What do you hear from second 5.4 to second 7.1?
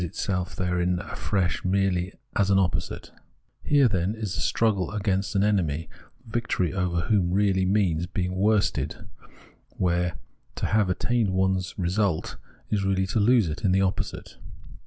enemy, victory over